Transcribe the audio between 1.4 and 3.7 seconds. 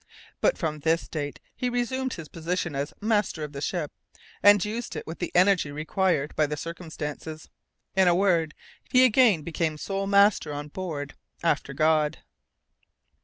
he resumed his position as master of the